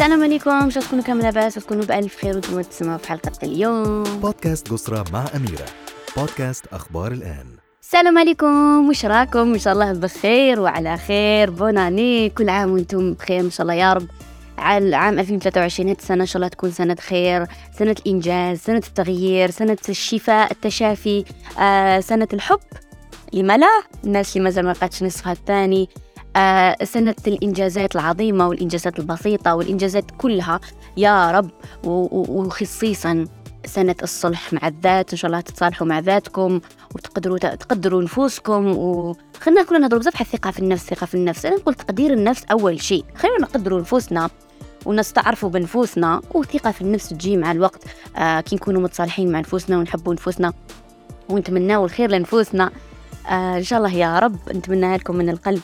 [0.00, 0.70] السلام عليكم.
[0.70, 4.02] شو تكونوا كامل لاباس وتكونوا بألف خير وأنتم تسمعوا في حلقة اليوم.
[4.02, 5.66] بودكاست قصرى مع أميرة.
[6.16, 7.46] بودكاست أخبار الآن.
[7.82, 8.88] السلام عليكم.
[8.88, 11.50] وش راكم؟ إن شاء الله بخير وعلى خير.
[11.50, 12.30] بوناني.
[12.30, 14.06] كل عام وأنتم بخير إن شاء الله يا رب.
[14.58, 17.46] على عام 2023 هذه السنة إن شاء الله تكون سنة خير
[17.78, 21.24] سنة الإنجاز سنة التغيير سنة الشفاء التشافي
[21.58, 22.60] آه، سنة الحب.
[23.32, 25.88] لما لا الناس اللي مازال ما لقاتش نصفها الثاني؟
[26.84, 30.60] سنة الإنجازات العظيمة والإنجازات البسيطة والإنجازات كلها.
[30.96, 31.50] يا رب
[31.84, 33.24] وخصيصا
[33.66, 35.12] سنة الصلح مع الذات.
[35.12, 36.60] إن شاء الله تتصالحوا مع ذاتكم
[36.94, 41.46] وتقدروا تقدروا نفوسكم وخلينا كلنا نضرب على الثقة في النفس الثقة في النفس.
[41.46, 43.04] أنا نقول تقدير النفس أول شيء.
[43.16, 44.30] خلينا نقدروا نفوسنا
[44.86, 47.84] ونستعرفوا بنفوسنا والثقة في النفس تجي مع الوقت.
[48.16, 50.52] آه كي نكونوا متصالحين مع نفوسنا ونحبوا نفوسنا
[51.28, 52.70] ونتمناو الخير لنفوسنا.
[53.28, 55.60] آه إن شاء الله يا رب نتمنى لكم من القلب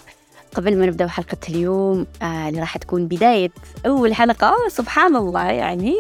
[0.54, 3.50] قبل ما نبدأ حلقة اليوم آه اللي راح تكون بداية
[3.86, 4.54] أول حلقة.
[4.68, 5.94] سبحان الله يعني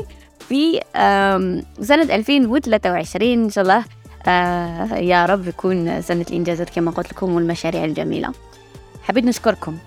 [0.48, 0.80] في
[1.80, 3.84] سنة 2023 إن شاء الله
[4.26, 8.32] آه يا رب يكون سنة الإنجازات كما قلت لكم والمشاريع الجميلة.
[9.02, 9.78] حبيت نشكركم.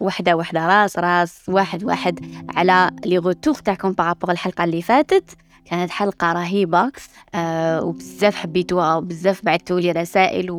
[0.00, 2.20] وحدة وحدة راس راس واحد واحد
[2.56, 5.24] على les retours تاعكم par rapport الحلقة اللي فاتت.
[5.64, 6.92] كانت حلقة رهيبة
[7.34, 10.50] آه وبزاف حبيتوها وبزاف بعثتوا لي رسائل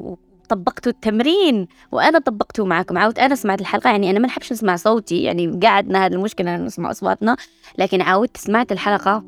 [0.44, 2.98] وطبقتوا التمرين وأنا طبقته معكم.
[2.98, 6.92] عاودت أنا سمعت الحلقة يعني أنا ما نحبش نسمع صوتي يعني قعدنا هذا المشكلة نسمع
[6.92, 7.36] أصواتنا.
[7.78, 9.24] لكن عاودت سمعت الحلقة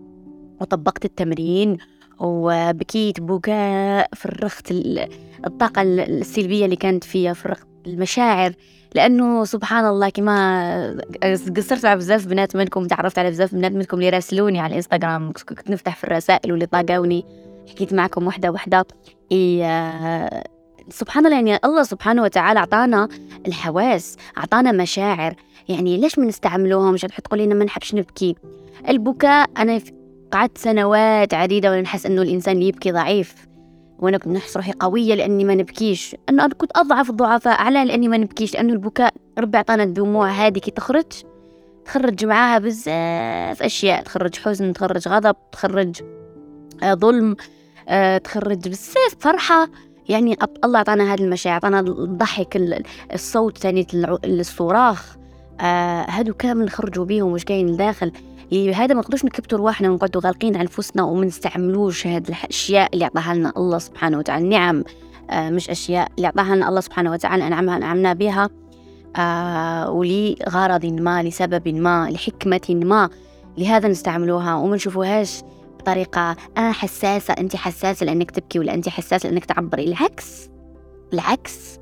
[0.62, 1.78] وطبقت التمرين
[2.20, 5.10] وبكيت بكاء فرغت ال-
[5.46, 8.54] الطاقة ال- السلبية اللي كانت فيها فرغت المشاعر.
[8.96, 11.02] لأنه سبحان الله كما
[11.58, 15.32] قصرت على بزاف بنات منكم تعرفت على بزاف بنات منكم اللي راسلوني على الإنستغرام.
[15.50, 17.26] كنت نفتح في الرسائل واللي طاقوني.
[17.70, 18.86] حكيت معكم وحدة وحدة.
[19.32, 19.66] إيه
[20.90, 23.08] سبحان الله يعني الله سبحانه وتعالى أعطانا
[23.48, 25.36] الحواس أعطانا مشاعر.
[25.70, 28.36] يعني ليش ما نستعملوها؟ مش تقول لنا ما نحبش نبكي.
[28.90, 29.82] البكاء أنا
[30.32, 33.36] قعدت سنوات عديدة وأنا نحس إنه الإنسان اللي يبكي ضعيف.
[34.00, 36.16] وأنا كنت نحس روحي قوية لأني ما نبكيش.
[36.30, 40.72] أنا كنت أضعف الضعفاء على لأني ما نبكيش لأنه البكاء ربي أعطانا الدموع هذه كي
[40.72, 41.06] تخرج.
[41.86, 46.02] تخرج معاها بزاف أشياء تخرج حزن تخرج غضب تخرج
[46.84, 47.36] آه، ظلم
[47.90, 49.70] آه، تخرج بزاف فرحة.
[50.10, 52.84] يعني الله أعطانا هذه المشاعر أعطانا الضحك ال-
[53.14, 55.16] الصوت الع- الصراخ
[55.62, 58.12] آه هادو كامل نخرجوا بيهم واش كاين لداخل.
[58.76, 63.34] هذا ما نقدروش نكبتوا رواحنا ونقعدوا غالقين على نفوسنا وما نستعملوش هاد الأشياء اللي عطاها
[63.34, 64.50] لنا الله سبحانه وتعالى.
[64.50, 64.84] نعم
[65.30, 68.50] آه مش أشياء اللي عطاها لنا الله سبحانه وتعالى انعمها أنعمنا بها
[69.16, 73.10] آه ولغرض ما لسبب ما لحكمة ما.
[73.58, 75.42] لهذا نستعملوها وما نشوفوهاش
[75.86, 79.84] بطريقة آه حساسة أنت حساسة لأنك تبكي ولا أنت حساسة لأنك تعبري.
[79.84, 80.50] العكس
[81.14, 81.80] العكس.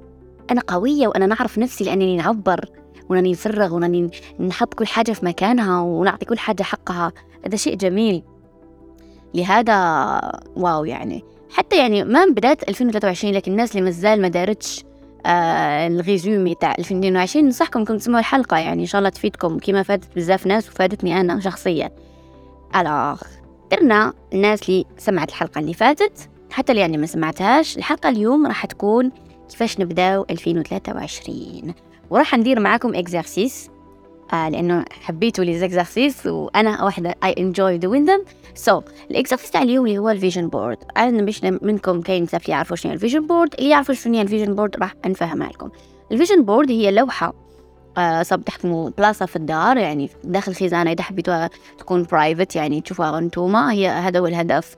[0.52, 2.70] أنا قوية وأنا نعرف نفسي لأنني نعبر
[3.10, 4.10] وناني نفرغ وناني
[4.40, 7.12] نحط كل حاجة في مكانها ونعطي كل حاجة حقها.
[7.46, 8.24] هذا شيء جميل.
[9.34, 9.76] لهذا
[10.56, 11.24] wow يعني.
[11.50, 14.84] حتى يعني ما بداية 2023 لكن الناس اللي مازال ما دارتش
[15.26, 19.60] آه ال résumé تاع 2022 ننصحكم انكم تسمعوا الحلقة يعني إن شاء الله تفيدكم.
[19.60, 21.92] كما فادت بزاف ناس وفادتني أنا شخصيا.
[22.76, 23.22] alors
[23.76, 28.66] درنا الناس اللي سمعت الحلقة اللي فاتت حتى اللي يعني ما سمعتهاش الحلقة اليوم راح
[28.66, 29.12] تكون
[29.50, 31.74] كيفاش نبداو 2023
[32.10, 33.70] وراح ندير معاكم exercice
[34.34, 38.24] آه لأنه حبيتوا les exercices وأنا واحدة I enjoy doing them
[38.56, 42.50] so ال exercice تاع اليوم اللي هو ال vision board أنا مش منكم كاين بزاف
[42.50, 45.50] يعرفوا شنو هي ال vision board اللي يعرفوا شنو هي ال vision board راح نفهمها
[45.50, 45.70] لكم.
[46.12, 47.43] ال vision board هي لوحة
[47.98, 53.18] آه صاب تحكموا بلاصة في الدار يعني داخل خزانة إذا حبيتوها تكون private يعني تشوفوها
[53.18, 53.72] أنتوما.
[53.72, 54.76] هي هذا هو الهدف.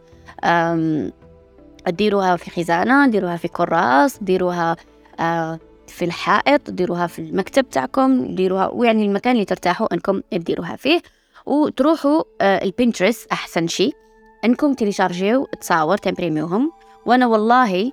[1.87, 4.75] ديروها في خزانة ديروها في كراس ديروها
[5.19, 11.01] آه في الحائط ديروها في المكتب تاعكم ديروها ويعني المكان اللي ترتاحوا إنكم تديروها فيه.
[11.45, 13.95] وتروحوا آه ال Pinterest أحسن شيء
[14.45, 16.71] إنكم تيليشارجيو تصاور تمبريميوهم.
[17.05, 17.91] وأنا والله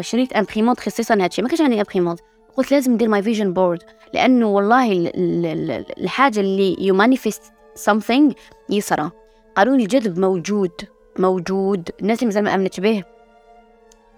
[0.00, 2.20] شريت imprimante خصيصا هادشي ما كانش عندي imprimante
[2.56, 3.82] قلت لازم ندير my vision board
[4.14, 7.42] لأنه والله ال- ال- ال- الحاجة اللي you manifest
[7.90, 8.32] something
[8.70, 9.10] يصرى
[9.56, 10.70] قانون الجذب موجود
[11.18, 11.90] موجود.
[12.00, 13.04] الناس اللي مازال ما امنتش به.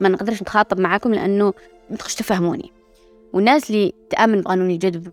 [0.00, 1.52] ما نقدرش نتخاطب معاكم لأنه
[1.90, 2.72] ما تقدرش تفهموني.
[3.32, 5.12] والناس اللي تآمن بقانون الجذب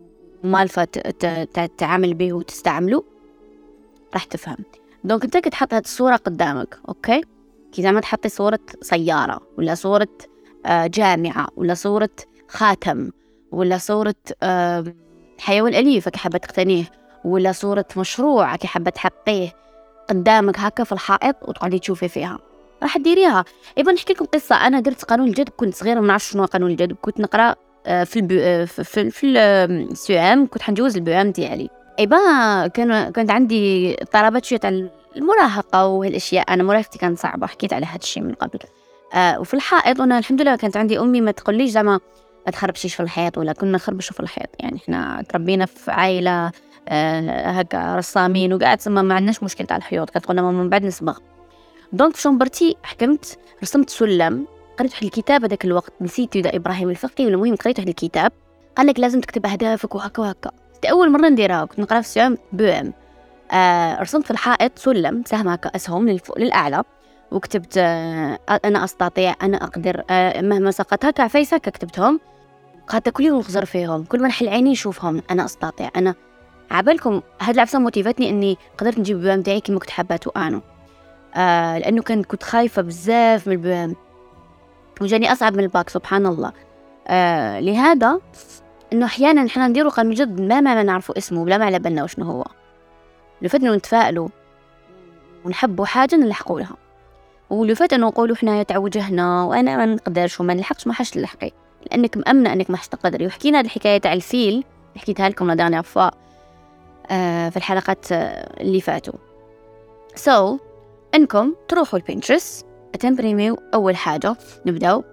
[1.20, 3.04] ت- تتعامل به وتستعمله
[4.14, 4.58] راح تفهم.
[5.04, 7.22] donc أنت كتحط هاد الصورة قدامك okay؟
[7.72, 10.08] كي زعما تحطي صورة سيارة ولا صورة
[10.66, 12.10] آه، جامعة ولا صورة
[12.48, 13.12] خاتم.
[13.52, 14.16] ولا صورة
[15.40, 16.84] حيوان أليف كي حابة تقتنيه
[17.26, 19.54] ولا صورة مشروع كي حابة تحقيه
[20.10, 22.40] قدامك هكا في الحائط وتقعدي تشوفي فيها.
[22.84, 23.46] راح تديريها
[23.78, 24.56] أيضا نحكي لكم قصة.
[24.56, 27.56] أنا درت قانون الجذب كنت صغيرة ما نعرفش شنو قانون الجذب كنت نقرأ
[27.86, 28.36] آه، في البو...
[28.40, 29.38] آه، في في,
[29.92, 31.70] السؤام كنت حنجوز البؤام ديالي
[32.00, 32.18] ايبا
[32.68, 34.88] كان كانت عندي اضطرابات شوية تاع
[35.18, 36.54] المراهقة وهالأشياء.
[36.54, 38.60] أنا مراهقتي كانت صعبة حكيت على هذا الشيء من قبل.
[39.14, 42.00] آه وفي الحائط أنا الحمد لله كانت عندي أمي ما تقوليش زعما
[42.46, 46.52] ما تخربشيش في الحيط ولا كنا نخربشوا في الحيط يعني إحنا تربينا في عائلة
[46.90, 50.10] آه هكا رسامين وقاعد تسمى ما عندناش مشكل تاع الحيوط.
[50.10, 51.18] كانت ماما من بعد نصبغ
[51.94, 54.46] دونك في شومبرتي حكمت رسمت سلم
[54.80, 55.94] قريت واحد الكتاب هذاك الوقت.
[56.02, 58.32] نسيت إذا إبراهيم الفقي المهم قريت واحد الكتاب.
[58.76, 60.52] قال لك لازم تكتب أهدافك وهكا وهكا.
[60.92, 62.94] أول مرة نديرها كنت نقرأ في ال CEM BEM
[63.52, 66.84] آه رسمت في الحائط سلم سهم هكا للفوق للأعلى.
[67.32, 72.20] وكتبت آه أنا أستطيع أنا أقدر آه مهما سقط هكا عفايس هكا كتبتهم.
[72.88, 75.22] قعدت كل يوم نخزر فيهم كل ما نحل عيني نشوفهم.
[75.32, 75.90] أنا أستطيع.
[75.96, 76.16] أنا
[76.72, 80.62] عبالكم هاد العفسة موتيفاتني إني قدرت نجيب ال BEM تاعي كيما كنت حباتو أنا.
[81.36, 83.96] آه لأنه كان كنت خايفة بزاف من ال BEM
[85.02, 86.52] وجاني أصعب من الباك سبحان الله.
[87.08, 88.20] آه لهذا
[88.94, 92.46] إنه أحيانا إحنا نديرو قانون جذب ما نعرفوا اسمه بلا ما على بالنا وشنو هو.
[93.42, 94.28] لفتنا نتفائلوا
[95.46, 96.76] ونحبوا حاجة نلحقوا لها.
[97.52, 101.52] ولو فات أنه نقولوا حنايا تاع وجهنا وأنا ما نقدرش وما نلحقش ما حاش تلحقي
[101.92, 103.28] لأنك مأمنة أنك ما حش تقدري.
[103.28, 104.64] وحكينا هذه الحكاية تاع الفيل
[104.98, 106.10] حكيتها لكم la dernière fois
[107.12, 109.14] آه في الحلقات اللي فاتوا.
[110.16, 110.60] so so,
[111.16, 112.66] أنكم تروحوا ال Pinterest
[113.00, 114.36] تمبريميو أول حاجة.
[114.66, 115.04] نبداو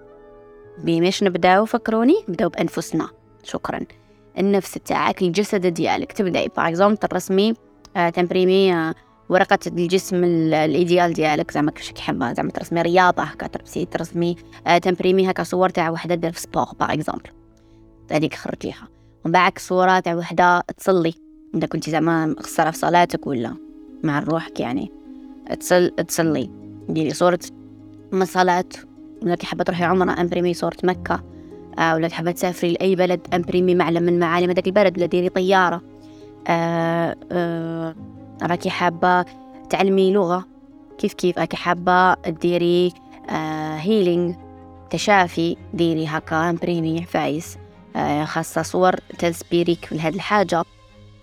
[0.78, 2.24] بمش نبداو؟ فكروني.
[2.28, 3.08] نبداو بأنفسنا.
[3.44, 3.80] شكرا.
[4.38, 6.12] النفس تاعك الجسد ديالك.
[6.12, 6.48] تبداي.
[6.56, 7.54] par exemple ترسمي
[7.96, 8.94] آه تمبريمي آه
[9.28, 14.36] ورقة الجسم ال idéal ديالك زعما كيفاش كيحبها زعما ترسمي رياضة هكا ترسمي ترسمي
[14.66, 17.30] آه تمبريمي هكا صور تاع وحدة دير في sport par exemple
[18.12, 18.88] هذيك خرجيها
[19.24, 21.14] ومن بعد صورة تاع وحدة تصلي.
[21.54, 23.54] إذا كنتي زعما مقصرة في صلاتك ولا
[24.02, 24.92] مع روحك يعني
[25.60, 26.50] تصل تصلي.
[26.88, 27.38] ديري صورة
[28.12, 28.64] من الصلاة
[29.22, 31.24] ولا حابة تروحي عمرة امبريمي صورة مكة.
[31.78, 34.96] آه ولا حابة تسافري لأي بلد امبريمي معلم من معالم هذاك البلد.
[34.96, 35.82] ولا ديري طيارة.
[36.48, 37.94] آه آه
[38.42, 39.24] راكي حابة
[39.70, 40.44] تعلمي لغة.
[40.98, 42.92] كيف كيف راكي حابة ديري
[43.30, 44.34] آه healing
[44.90, 47.58] تشافي ديري هكا امبريمي فايس
[47.96, 50.64] آه خاصة صور تنسبيريك هذه الحاجة.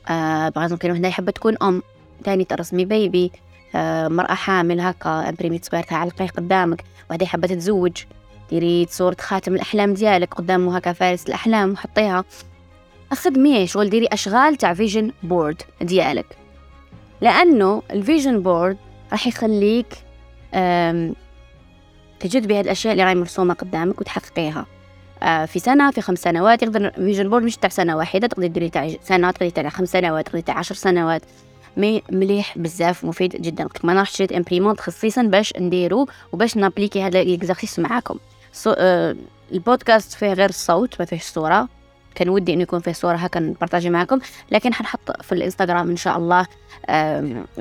[0.10, 1.82] آه كاين وحدة حابة تكون أم.
[2.24, 3.32] تاني ترسمي bébé
[3.76, 8.04] آه مرأة حامل هكا امبريمي تصويرتها علقيه قدامك وهذه حابة تتزوج.
[8.50, 12.24] ديري صورة خاتم الأحلام ديالك قدامه هكا فارس الأحلام وحطيها.
[13.12, 16.45] أخدمي شغل ديري أشغال تاع vision board ديالك.
[17.22, 18.78] لأنه ال vision board
[19.12, 19.88] راح يخليك
[22.20, 24.66] تجذبي هذه الأشياء اللي راهي مرسومة قدامك وتحققيها.
[25.24, 28.70] آه في سنة في خمس سنوات يقدر vision board مش تاع سنة واحدة تقدر ديري
[28.70, 31.22] تاع سنة تقدري تاع خمس سنوات تقدري تاع عشر سنوات.
[31.78, 33.68] mais مليح بزاف مفيد جدا.
[33.84, 38.20] ما نروح شريت imprimante خصيصا باش نديرو وباش نابليكي هذا ال exercice معاكم.
[38.64, 39.16] So, آه
[39.52, 41.68] البودكاست فيه غير الصوت ما فيهش صورة.
[42.16, 44.20] كان ودي إنه يكون فيه صورة هكا نبارطاجي معكم.
[44.52, 46.48] لكن حنحط في الإنستغرام إن شاء الله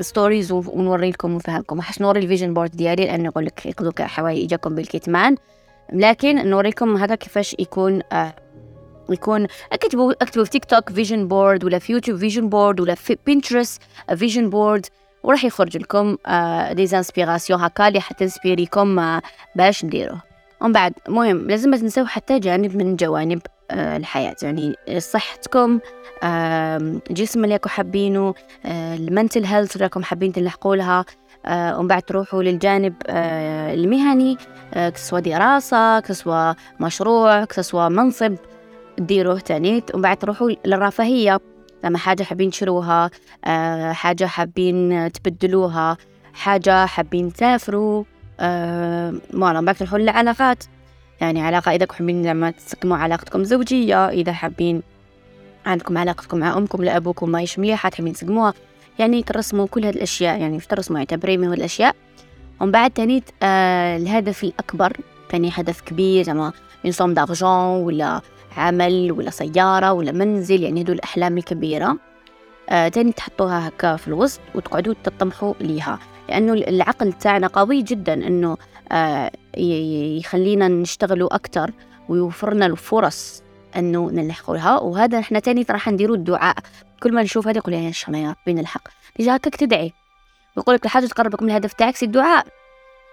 [0.00, 4.74] stories ونوري لكم ونفهمكم مش نوري ال vision board ديالي لأنه يقول لك يقضوا حوايجكم
[4.74, 5.36] بالكتمان.
[5.92, 8.34] لكن نوريكم هذا كيفاش يكون آه
[9.10, 13.18] يكون اكتبوا أكتبوا في تيك توك vision board ولا في يوتيوب vision board ولا في
[13.26, 13.82] بنترست
[14.16, 14.86] vision board
[15.22, 19.22] وراح يخرج لكم آه des inspirations هكا اللي حتنسبيريكم آه
[19.56, 20.22] باش نديروه.
[20.60, 24.36] ومن بعد مهم لازم ما تنسوا حتى جانب من جوانب آه الحياة.
[24.42, 25.80] يعني صحتكم
[26.22, 26.76] آه
[27.10, 28.34] الجسم اللي راكم حابينه
[28.66, 31.04] آه ال mental health اللي راكم حابين تلحقوا لها
[31.46, 34.36] آه ومن بعد تروحوا للجانب آه المهني
[34.74, 38.34] آه كسوا دراسة كسوا مشروع كسوا منصب
[38.98, 41.40] ديروه تانيت ومن بعد تروحوا للرفاهية.
[41.84, 43.10] لما حاجة حابين تشروها
[43.44, 45.96] آه حاجة حابين تبدلوها
[46.34, 48.04] حاجة حابين تسافروا
[48.40, 50.64] آه ما بعد تروحوا للعلاقات.
[51.20, 54.82] يعني علاقة إذا حابين لما تسكموا علاقتكم الزوجية إذا حابين
[55.66, 58.54] عندكم علاقتكم مع أمكم لأبوكم ما مليحة تحبين تسقموها
[58.98, 61.96] يعني ترسموا كل هذه الأشياء يعني ترسموا يعني تبريمي الأشياء.
[62.60, 64.96] ومن بعد تاني آه الهدف الأكبر
[65.28, 66.52] تاني هدف كبير زعما
[66.84, 68.20] نصوم دارجون ولا
[68.56, 71.96] عمل ولا سيارة ولا منزل يعني هدول الأحلام الكبيرة.
[72.70, 75.98] آه تاني تحطوها هكا في الوسط وتقعدوا تطمحوا ليها.
[76.28, 78.56] لأنه العقل تاعنا قوي جدا أنه
[78.92, 79.30] آه
[80.18, 81.70] يخلينا نشتغلوا أكتر
[82.08, 83.42] ويوفرنا الفرص
[83.76, 86.56] أنه نلحقوا لها وهذا إحنا تاني راح نديروا الدعاء.
[87.02, 88.88] كل ما نشوف هذا يقول يا شميات بين الحق.
[89.16, 89.92] تيجي هكاك تدعي؟
[90.56, 92.46] ويقول لك الحاجة تقربك من الهدف تاعك الدعاء.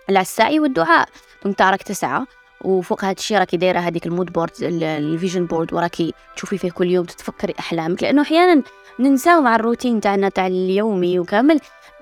[0.10, 1.10] السعي والدعاء.
[1.44, 2.26] كنت راك تسعى
[2.62, 6.72] وفوق هذا الشيء راكي دايرة هذيك ال mood board ال vision board وراكي تشوفي فيه
[6.72, 8.04] كل يوم تتفكري أحلامك.
[8.04, 8.64] لأنه أحيانا
[9.00, 11.60] ننساو مع الروتين تاعنا تاع اليومي وكامل.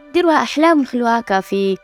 [0.10, 1.77] نديروها أحلام ونخلوها هكا في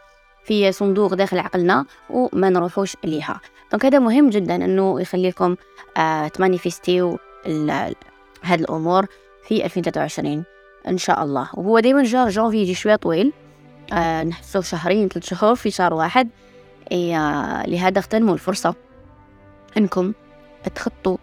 [0.46, 3.42] في صندوق داخل عقلنا وما نروحوش ليها.
[3.72, 5.56] donc هذا مهم جدا إنه يخلي لكم
[5.98, 7.18] آه تمانيفيستيو
[8.44, 9.06] هاد الأمور
[9.48, 10.44] في 2023
[10.88, 11.50] إن شاء الله.
[11.54, 13.34] وهو دائما شهر جانفي يجي شوية طويل.
[13.94, 16.30] آه نحسه شهرين ثلاث شهور في شهر واحد.
[16.92, 17.18] إيه
[17.66, 18.76] لهذا اغتنموا الفرصة
[19.78, 20.14] إنكم
[20.76, 21.18] تخطوا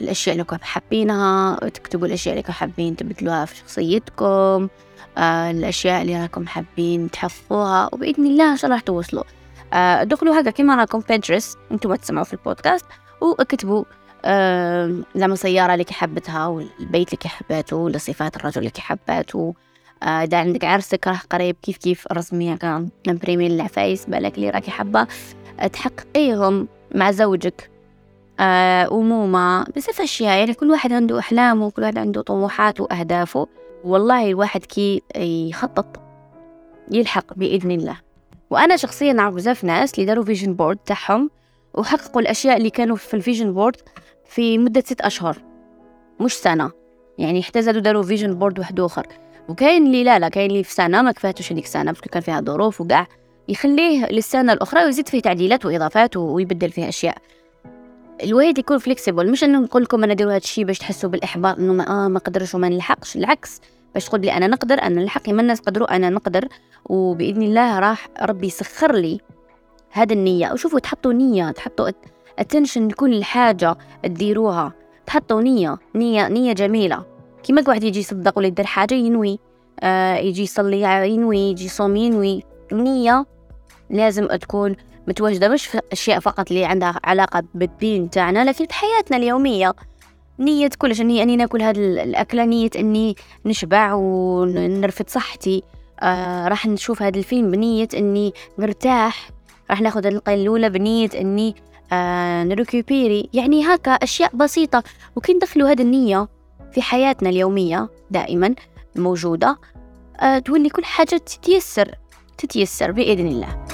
[0.00, 4.68] الأشياء اللي حابينها تكتبوا الأشياء اللي حابين تبدلوها في شخصيتكم
[5.18, 9.24] آه الأشياء اللي راكم حابين تحققوها وبإذن الله إن شاء الله راح توصلوا.
[9.72, 12.86] آه دخلوا هكا كيما راكم بنترست أنتم تسمعوا في البودكاست
[13.20, 13.84] واكتبوا
[14.24, 19.54] آه زعما سيارة اللي حبتها والبيت اللي حباته ولا صفات الرجل اللي حباته.
[20.02, 24.70] آه إذا عندك عرسك راه قريب كيف كيف رسمي هكا نبريمي العفايس بالك اللي راكي
[24.70, 25.06] حابة
[25.72, 27.75] تحققيهم مع زوجك.
[28.40, 33.46] أمومة بزاف أشياء يعني كل واحد عنده أحلامه كل واحد عنده طموحاته وأهدافه.
[33.84, 36.00] والله الواحد كي يخطط
[36.90, 37.96] يلحق بإذن الله.
[38.50, 41.30] وأنا شخصيا نعرف بزاف ناس اللي داروا vision board تاعهم
[41.74, 43.76] وحققوا الأشياء اللي كانوا في ال vision board
[44.24, 45.36] في مدة ست أشهر
[46.20, 46.70] مش سنة.
[47.18, 49.06] يعني حتى زادوا داروا vision board واحد آخر.
[49.48, 52.22] وكاين اللي لا لا كاين اللي في سنة ما كفاتوش هذيك السنة parce que كان
[52.22, 53.06] فيها ظروف وكاع
[53.48, 57.18] يخليه للسنة الأخرى ويزيد فيه تعديلات وإضافات ويبدل فيه أشياء.
[58.22, 61.72] الواحد يكون flexible مش إنه نقول لكم أنا ديروا هذا الشيء باش تحسوا بالإحباط إنه
[61.72, 63.16] ما آه ما قدرش وما نلحقش.
[63.16, 63.60] العكس
[63.94, 66.48] باش تقول لي أنا نقدر أنا نلحق ما الناس قدروا أنا نقدر.
[66.84, 69.20] وبإذن الله راح ربي يسخر لي
[69.90, 70.52] هذا النية.
[70.52, 71.90] وشوفوا تحطوا نية تحطوا
[72.38, 74.72] اتنشن لكل حاجة تديروها.
[75.06, 77.04] تحطوا نية نية نية جميلة.
[77.42, 79.38] كيما واحد يجي يصدق ولا يدير حاجة ينوي.
[79.80, 82.42] آه يجي يصلي ينوي يجي يصوم ينوي.
[82.72, 83.26] النية
[83.90, 84.76] لازم تكون
[85.08, 89.74] متواجدة مش في أشياء فقط اللي عندها علاقة بالدين تاعنا لكن في حياتنا اليومية.
[90.38, 95.62] نية كلش إني أني ناكل هذه الأكلة نية إني نشبع ونرفد صحتي.
[96.00, 99.30] آه راح نشوف هذا الفيلم بنية إني نرتاح.
[99.70, 101.54] راح ناخذ القيلولة بنية إني
[101.92, 104.82] آه نركوبيري يعني هكا أشياء بسيطة.
[105.16, 106.28] وكي ندخلوا هذه النية
[106.72, 108.54] في حياتنا اليومية دائما
[108.96, 109.58] موجودة
[110.20, 111.94] آه تولي كل حاجة تتيسر
[112.38, 113.65] تتيسر بإذن الله.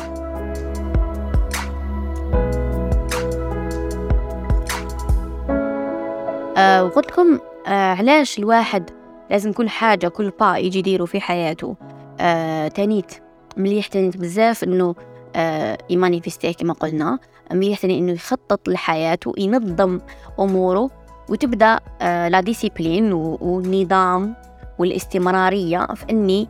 [6.56, 8.90] آه وقلت لكم آه علاش الواحد
[9.30, 11.76] لازم كل حاجة كل با يجي يديرو في حياته؟
[12.20, 13.12] آه تانيت
[13.56, 14.94] مليح تانيت بزاف إنه
[15.36, 17.18] آه يمانيفستيه كما قلنا
[17.52, 20.00] مليح تاني إنه يخطط لحياته ينظم
[20.40, 20.90] أموره
[21.28, 24.34] وتبدأ آه la discipline والنظام
[24.78, 26.48] والاستمرارية في إني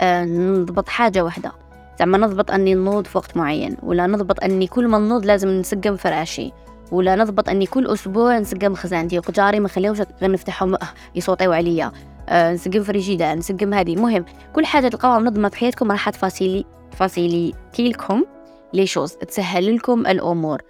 [0.00, 1.52] آه نضبط حاجة واحدة
[1.98, 5.96] زعما نضبط إني نوض في وقت معين ولا نضبط إني كل ما نوض لازم نسقم
[5.96, 6.52] فراشي.
[6.92, 10.76] ولا نضبط اني كل أسبوع نسقم خزانتي وقجاري ما نخليهمش غير نفتحهم
[11.14, 11.92] يسوتيو عليا.
[12.28, 17.54] أه نسقم فريجيدا نسقم هذه المهم كل حاجة تلقاوها منظمة في حياتكم راح تفاسيلي تفاسيليتي
[17.78, 18.24] لكم
[18.72, 19.12] les choses.
[19.12, 20.62] تسهل لكم الأمور.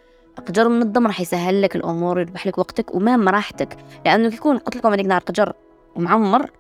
[0.49, 3.77] قجر منظم راح يسهل لك الأمور يربح لك وقتك و même راحتك.
[4.07, 5.53] لأنه يكون قلت لكم هذيك نهار قجر
[5.97, 6.51] معمر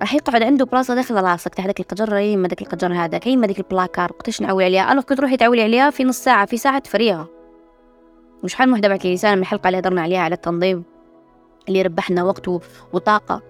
[0.00, 1.54] راح يقعد عنده بلاصه داخل راسك.
[1.54, 4.12] تاع هذاك القجر ما داك القجر هذا كاين ديك البلاكار.
[4.12, 7.26] وقتاش نعول عليها؟ أنا كنت تروحي تعولي عليها في نص ساعة في ساعة تفريها
[8.44, 10.84] وشحال من وحده بعد لي رساله من الحلقة اللي هضرنا عليها على التنظيم
[11.68, 12.48] اللي ربحنا وقت
[12.92, 13.42] وطاقة.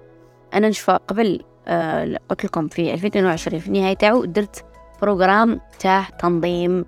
[0.55, 4.65] أنا نشفى قبل آه قلت لكم في 2022 في النهاية تاعو درت
[5.03, 6.85] programme تاع تنظيم.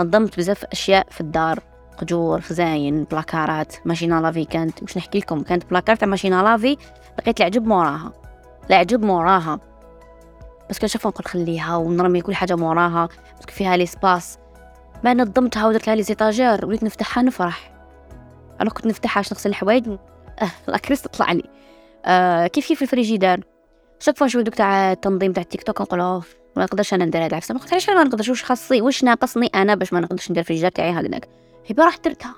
[0.00, 1.58] نظمت بزاف أشياء في الدار
[1.98, 6.48] قجور خزاين بلاكارات machine à laver كانت مش نحكي لكم كانت بلاكار تاع machine à
[6.48, 6.76] laver
[7.18, 8.12] لقيت العجب موراها.
[8.70, 9.60] العجب موراها.
[10.70, 13.08] بس كنشوفها نقول خليها ونرمي كل حاجة موراها
[13.40, 14.38] بس فيها l'espace.
[15.04, 17.72] ما نظمتها ودرت لها les étagères وليت نفتحها نفرح.
[18.60, 19.88] أنا كنت نفتحها عشان نغسل الحوايج
[20.42, 21.44] آه la crise تطلع لي.
[22.04, 23.40] آه كيف كيف ال frigidaire
[23.98, 26.00] chaque fois دوك تاع التنظيم تاع التيك توك نقول
[26.56, 27.54] ما نقدرش أنا ندير هذا العفسة.
[27.54, 30.90] ما قلت ما نقدرش واش خاصي واش ناقصني أنا باش ما نقدرش ندير الفريجيدار تاعي
[30.90, 31.28] هكذاك
[31.66, 32.34] هي راح درتها.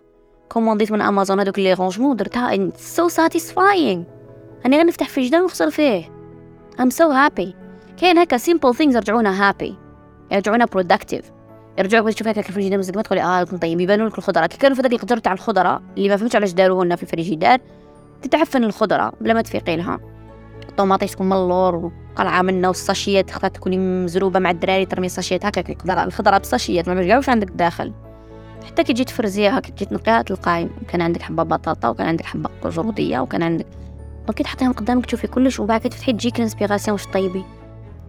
[0.49, 4.04] كومونديت من أمازون هذوك les rangements درتها so satisfying
[4.66, 6.11] أني غير نفتح فريجيدار ونغسل فيه.
[6.80, 7.54] ام سو هابي
[7.97, 9.76] كاين هكا سيمبل ثينجز يرجعونا هابي
[10.33, 11.25] يرجعونا برودكتيف
[11.78, 14.47] يرجعوا تشوف هكا الفريجيدار مزق ما تقولي آه كون طيب يبانوا لك الخضرة.
[14.47, 17.59] كي كانوا في ذاك القدر تاع الخضرة اللي ما فهمتش علاش داروه لنا في الفريجيدار
[18.23, 20.00] تتعفن الخضرة بلا ما تفيقي لها.
[20.69, 21.75] الطوماطيش تكون ملور
[22.14, 26.95] وقلعة منا والساشيات خاطر تكوني مزروبة مع الدراري ترمي ساشيات هكا الخضره الخضرة بساشيات ما
[26.95, 27.93] مرجعوش عندك الداخل
[28.66, 32.50] حتى كي تجي تفرزيها كي تجي تنقيها تلقاي كان عندك حبة بطاطا وكان عندك حبة
[32.64, 33.66] جروديه وكان عندك.
[34.37, 37.45] كي تحطيهم قدامك تشوفي كلش وبعد كي تفتحي تجيك ال inspiration واش طيبي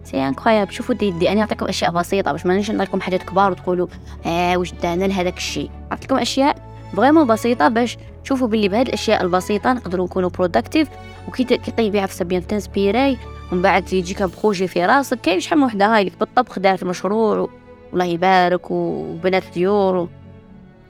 [0.06, 3.50] c'est incroyable شوفوا دي, دي أنا نعطيكم أشياء بسيطة باش ما نجي نعطيكم حاجات كبار
[3.50, 3.86] وتقولوا
[4.26, 5.70] آه واش دانا لهذاك الشيء.
[5.90, 6.56] نعطيكم أشياء
[6.96, 10.88] vraiment بسيطة باش تشوفوا باللي بهاد الأشياء البسيطة نقدروا نكونوا productive
[11.28, 13.16] وكي كي طيبيها في c'est bien تنسبيراي
[13.52, 17.48] ومن بعد يجيك projet في راسك كاين شحال من وحدة هاي بالطبخ دارت مشروع
[17.92, 20.08] الله يبارك وبنات ديور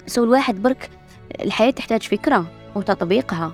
[0.06, 0.90] so الواحد برك
[1.44, 2.44] الحياة تحتاج فكرة
[2.75, 3.52] وتطبيقها.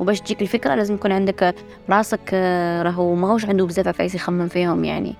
[0.00, 1.54] وباش تجيك الفكرة لازم يكون عندك
[1.90, 5.14] راسك آه، راهو ماهوش عنده بزاف عفايس يخمم فيهم يعني.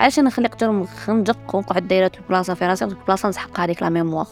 [0.00, 4.26] علاش أنا نخلي قدر خندق ونقعد دايرة البلاصه في راسي البلاصه نسحق هذيك لا ميموار.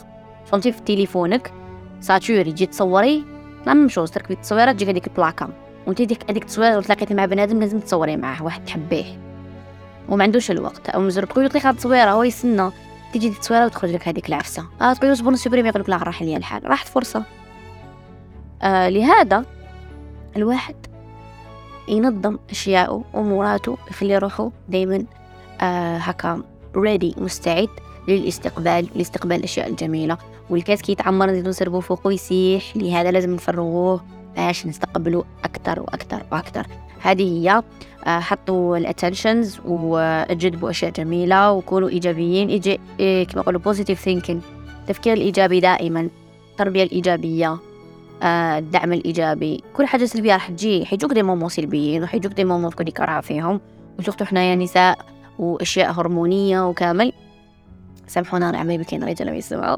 [0.46, 1.52] فهمتي؟ في تليفونك
[2.00, 3.24] ساتور يجي تصوري
[3.66, 4.10] لا ميم شوز.
[4.10, 5.48] تركبي التصويرة تجيك هذيك البلاكا
[5.86, 9.04] وانت ديك هذيك التصويرة تلاقيتي مع بنادم لازم تصوري معاه واحد تحبيه.
[10.08, 10.88] وما عندوش الوقت.
[10.88, 12.70] أو مزر تقولي لك هاد التصويرة هو يسنى.
[13.12, 14.64] تيجي التصويرة وتخرج لك هذيك العفسة.
[14.80, 16.70] آه تقولي صبر supprime يقول لك لا راح لي الحال.
[16.70, 17.22] راحت فرصة.
[18.62, 19.44] آه لهذا
[20.36, 20.74] الواحد
[21.88, 25.04] ينظم أشياءه وأموراته يخلي روحه دايما
[25.60, 26.42] آه هكا
[26.76, 27.68] ready مستعد
[28.08, 30.18] للاستقبال لاستقبال الأشياء الجميلة.
[30.50, 34.00] والكاس كي يتعمر نزيدو نسربو فوقو يسيح لهذا لازم نفرغوه
[34.36, 36.66] باش نستقبلو أكثر وأكثر وأكثر.
[37.00, 37.62] هذه هي
[38.06, 42.48] آه حطوا ال intentions وجذبوا أشياء جميلة وكونوا إيجابيين.
[42.48, 42.80] إيجي...
[43.00, 44.42] إيه كما يقولوا positive thinking
[44.80, 46.08] التفكير الإيجابي دائما
[46.50, 47.52] التربية الإيجابية.
[47.52, 47.58] آه،
[48.22, 49.62] الدعم الإيجابي.
[49.76, 50.84] كل حاجة سلبية راح تجي.
[50.84, 53.60] حيجوك دي مومو سلبيين وحيجوك دي مومو تكوني كارهة فيهم
[53.98, 54.98] وشفتوا حنايا نساء
[55.38, 57.12] وأشياء هرمونية وكامل.
[58.06, 59.76] سامحونا أنا عمي بكين رجال ما يسمعوا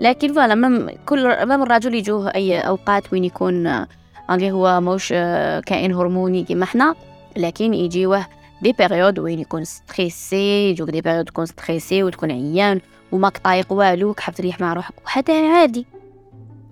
[0.00, 3.88] لكن voilà quand même الرجل يجوه أي أوقات وين يكون آه،
[4.30, 6.94] اللي هو موش آه، كائن هرموني كيما حنا
[7.36, 8.26] لكن يجيوه
[8.62, 12.80] des périodes وين يكون stressé يجوك des périodes تكون stressé وتكون عيان
[13.12, 14.94] وماك طايق والو كحب تريح مع روحك.
[15.06, 15.86] وهذا عادي.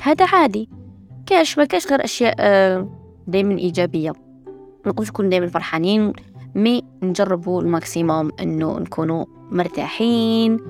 [0.03, 0.69] هذا عادي.
[1.27, 2.89] كاش ما كاش غير أشياء آه،
[3.27, 4.13] دائما إيجابية.
[4.87, 6.13] نقولش نكون دائما فرحانين
[6.55, 10.61] mais نجربوا ال maximum إنه نكونوا مرتاحين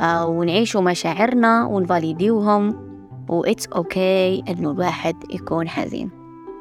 [0.00, 2.92] آه، ونعيشوا مشاعرنا ونفاليديوهم
[3.28, 6.10] و it's okay إنه الواحد يكون حزين.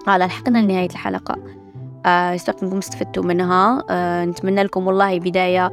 [0.07, 1.35] voilà لحقنا لنهاية الحلقة.
[2.05, 2.35] آه
[2.79, 3.83] استفدتوا منها.
[3.89, 5.71] آه نتمنى لكم والله بداية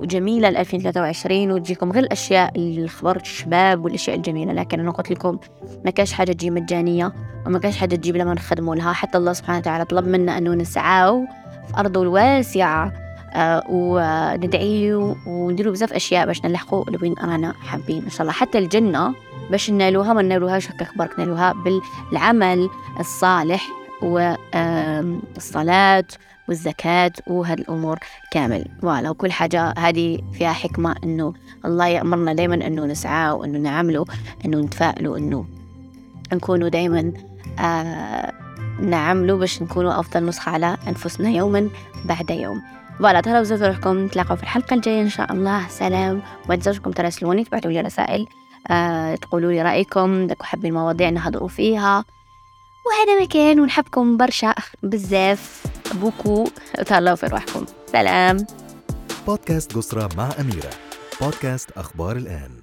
[0.00, 5.38] وجميلة ل 2023 وتجيكم غير الأشياء اللي خبرت الشباب والأشياء الجميلة لكن أنا قلت لكم
[5.84, 7.12] ما كاش حاجة تجي مجانية
[7.46, 8.92] وما كاش حاجة تجيب لما نخدموا لها.
[8.92, 11.26] حتى الله سبحانه وتعالى طلب منا أنه نسعاو
[11.68, 12.92] في أرضه الواسعة
[13.34, 18.02] آه وندعيه ونديروا بزاف أشياء باش نلحقوا لوين رانا حابين.
[18.04, 19.14] إن شاء الله حتى الجنة
[19.50, 21.54] باش ننالوها ما ننالوهاش هكا خبرك نالوها
[22.12, 22.68] بالعمل
[23.00, 23.77] الصالح.
[24.02, 26.04] والصلاة
[26.48, 27.98] والزكاة وهذه الأمور
[28.30, 28.64] كامل.
[28.82, 31.34] voilà وكل حاجة هذه فيها حكمة إنه
[31.64, 34.04] الله يأمرنا دايما إنه نسعى وإنه نعمله
[34.44, 35.46] إنه نتفائلوا إنه
[36.32, 37.12] نكونوا دايما
[37.58, 38.32] آه
[38.80, 41.68] نعملوا باش نكونوا أفضل نسخة على أنفسنا يوما
[42.04, 42.62] بعد يوم.
[42.98, 44.04] voilà ترى وزوز روحكم.
[44.04, 45.68] نتلاقوا في الحلقة الجاية إن شاء الله.
[45.68, 46.22] سلام.
[46.44, 48.26] وما تنسوش تراسلوني تبعتوا لي رسائل
[48.70, 50.26] آه تقولوا لي رأيكم.
[50.26, 52.04] d'accord حابين مواضيع نهضروا فيها.
[52.88, 54.54] وهذا مكان ونحبكم برشا.
[54.82, 55.66] بزاف.
[55.94, 56.48] بوكو.
[56.86, 57.66] تهلاو في روحكم.
[57.92, 58.46] سلام.
[59.26, 60.70] بودكاست قصرى مع أميرة.
[61.20, 62.57] بودكاست أخبار الآن.